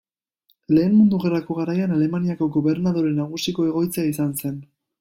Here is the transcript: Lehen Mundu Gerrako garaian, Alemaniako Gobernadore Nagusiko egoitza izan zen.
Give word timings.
Lehen 0.77 0.95
Mundu 1.01 1.19
Gerrako 1.25 1.57
garaian, 1.59 1.93
Alemaniako 1.99 2.47
Gobernadore 2.57 3.13
Nagusiko 3.21 3.69
egoitza 3.73 4.11
izan 4.15 4.37
zen. 4.43 4.61